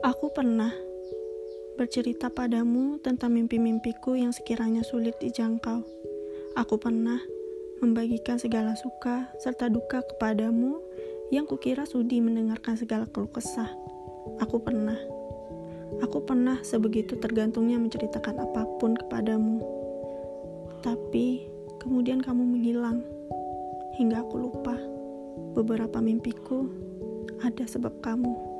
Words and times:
Aku 0.00 0.32
pernah 0.32 0.72
bercerita 1.76 2.32
padamu 2.32 2.96
tentang 3.04 3.36
mimpi-mimpiku 3.36 4.16
yang 4.16 4.32
sekiranya 4.32 4.80
sulit 4.80 5.12
dijangkau. 5.20 5.84
Aku 6.56 6.80
pernah 6.80 7.20
membagikan 7.84 8.40
segala 8.40 8.80
suka 8.80 9.28
serta 9.44 9.68
duka 9.68 10.00
kepadamu 10.00 10.80
yang 11.28 11.44
kukira 11.44 11.84
sudi 11.84 12.24
mendengarkan 12.24 12.80
segala 12.80 13.04
keluh 13.12 13.28
kesah. 13.28 13.68
Aku 14.40 14.64
pernah. 14.64 14.96
Aku 16.00 16.24
pernah 16.24 16.56
sebegitu 16.64 17.20
tergantungnya 17.20 17.76
menceritakan 17.76 18.40
apa 18.40 18.64
pun 18.80 18.96
kepadamu. 18.96 19.60
Tapi 20.80 21.44
kemudian 21.76 22.24
kamu 22.24 22.40
menghilang 22.56 23.04
hingga 24.00 24.24
aku 24.24 24.48
lupa 24.48 24.80
beberapa 25.52 26.00
mimpiku 26.00 26.72
ada 27.44 27.68
sebab 27.68 28.00
kamu. 28.00 28.59